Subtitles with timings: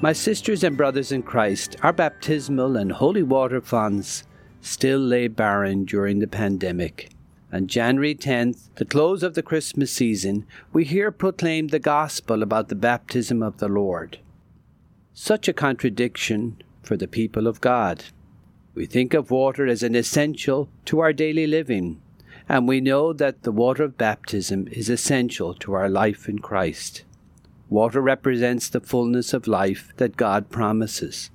[0.00, 4.24] My sisters and brothers in Christ, our baptismal and holy water fonts
[4.60, 7.10] still lay barren during the pandemic.
[7.52, 12.68] On January 10th, the close of the Christmas season, we here proclaimed the gospel about
[12.68, 14.18] the baptism of the Lord.
[15.14, 18.04] Such a contradiction for the people of God.
[18.74, 22.02] We think of water as an essential to our daily living,
[22.48, 27.04] and we know that the water of baptism is essential to our life in Christ.
[27.74, 31.32] Water represents the fullness of life that God promises.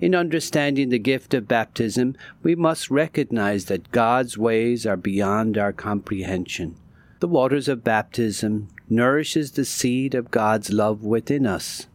[0.00, 5.74] In understanding the gift of baptism, we must recognize that God's ways are beyond our
[5.74, 6.76] comprehension.
[7.20, 11.86] The waters of baptism nourishes the seed of God's love within us.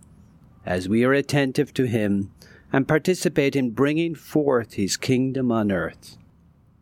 [0.67, 2.31] As we are attentive to Him
[2.72, 6.16] and participate in bringing forth His kingdom on earth.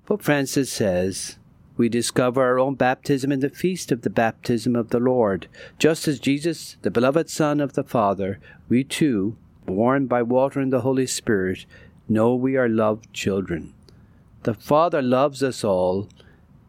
[0.06, 1.38] Pope Francis says,
[1.82, 5.48] we discover our own baptism in the feast of the baptism of the Lord.
[5.80, 10.72] Just as Jesus, the beloved Son of the Father, we too, born by water and
[10.72, 11.66] the Holy Spirit,
[12.08, 13.74] know we are loved children.
[14.44, 16.08] The Father loves us all,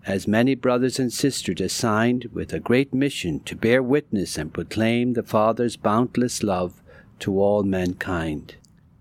[0.06, 5.12] as many brothers and sisters assigned with a great mission to bear witness and proclaim
[5.12, 6.80] the Father's boundless love
[7.18, 8.54] to all mankind.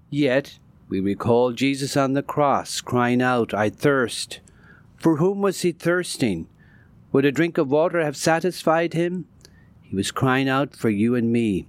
[0.10, 0.60] Yet,
[0.90, 4.42] we recall Jesus on the cross crying out, I thirst.
[5.02, 6.46] For whom was he thirsting?
[7.12, 9.26] Would a drink of water have satisfied him?
[9.82, 11.66] He was crying out for you and me.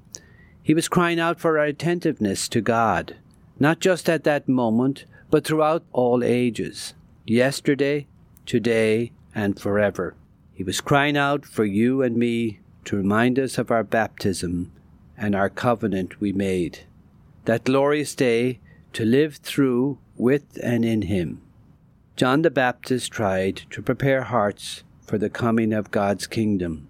[0.63, 3.17] He was crying out for our attentiveness to God,
[3.59, 6.93] not just at that moment, but throughout all ages,
[7.27, 8.07] yesterday,
[8.45, 10.15] today, and forever.
[10.53, 14.73] He was crying out for you and me to remind us of our baptism
[15.17, 16.81] and our covenant we made,
[17.47, 18.61] that glorious day
[18.93, 21.41] to live through, with, and in Him.
[22.15, 26.89] John the Baptist tried to prepare hearts for the coming of God's kingdom.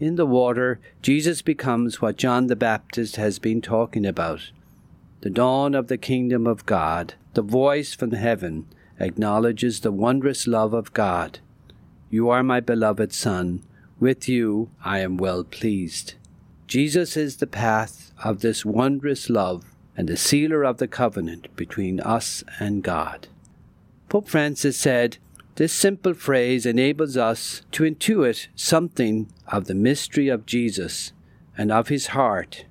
[0.00, 4.50] In the water, Jesus becomes what John the Baptist has been talking about
[5.20, 7.14] the dawn of the kingdom of God.
[7.34, 8.66] The voice from heaven
[8.98, 11.40] acknowledges the wondrous love of God.
[12.08, 13.62] You are my beloved Son.
[14.00, 16.14] With you I am well pleased.
[16.66, 19.64] Jesus is the path of this wondrous love
[19.96, 23.26] and the sealer of the covenant between us and God.
[24.08, 25.18] Pope Francis said,
[25.56, 31.12] This simple phrase enables us to intuit something of the mystery of Jesus
[31.58, 32.64] and of his heart,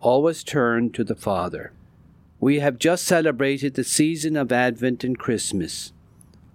[0.00, 1.72] always turned to the Father.
[2.38, 5.92] We have just celebrated the season of Advent and Christmas.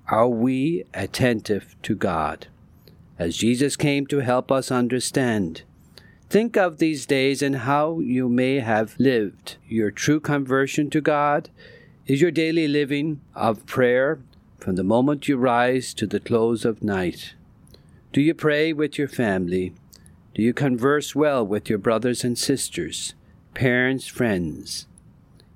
[0.07, 2.47] Are we attentive to God?
[3.19, 5.63] As Jesus came to help us understand.
[6.29, 11.49] Think of these days and how you may have lived your true conversion to God
[12.11, 14.19] is your daily living of prayer
[14.59, 17.35] from the moment you rise to the close of night?
[18.11, 19.73] Do you pray with your family?
[20.35, 23.13] Do you converse well with your brothers and sisters,
[23.53, 24.87] parents, friends?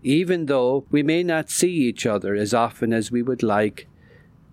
[0.01, 3.89] Even though we may not see each other as often as we would like,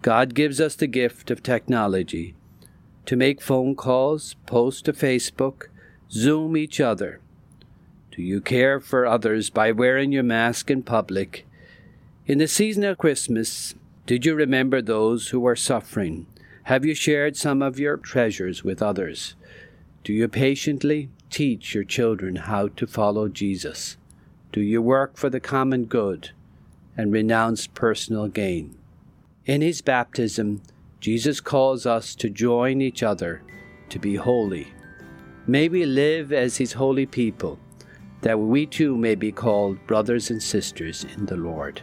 [0.01, 2.35] God gives us the gift of technology
[3.07, 5.69] to make phone calls, post to Facebook,
[6.11, 7.21] Zoom each other.
[8.11, 11.47] Do you care for others by wearing your mask in public?
[12.25, 13.75] In the season of Christmas,
[14.07, 16.29] did you remember those who are suffering?
[16.65, 19.35] Have you shared some of your treasures with others?
[20.05, 23.97] Do you patiently teach your children how to follow Jesus?
[24.53, 26.31] Do you work for the common good
[26.97, 28.79] and renounce personal gain?
[29.45, 30.63] In his baptism,
[31.01, 33.43] Jesus calls us to join each other
[33.89, 34.73] to be holy.
[35.49, 37.59] May we live as his holy people,
[38.21, 41.83] that we too may be called brothers and sisters in the Lord.